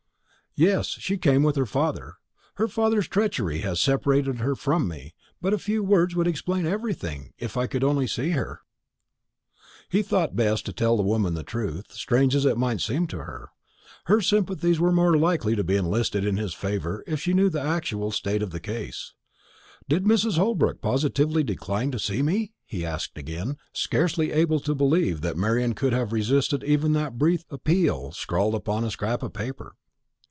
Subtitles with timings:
[0.53, 2.15] "Yes; she came with her father.
[2.55, 7.31] Her father's treachery has separated her from me; but a few words would explain everything,
[7.37, 8.59] if I could only see her."
[9.87, 13.07] He thought it best to tell the woman the truth, strange as it might seem
[13.07, 13.51] to her.
[14.07, 17.61] Her sympathies were more likely to be enlisted in his favour if she knew the
[17.61, 19.13] actual state of the case.
[19.87, 20.35] "Did Mrs.
[20.37, 25.73] Holbrook positively decline to see me?" he asked again, scarcely able to believe that Marian
[25.75, 29.75] could have resisted even that brief appeal scrawled upon a scrap of paper.